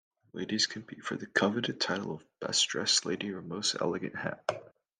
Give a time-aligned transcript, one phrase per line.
[0.33, 4.73] Ladies compete for the coveted title of Best Dressed Lady or Most Elegant Hat.